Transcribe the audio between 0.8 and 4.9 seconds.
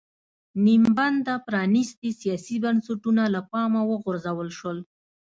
بنده پرانېستي سیاسي بنسټونه له پامه وغورځول شول.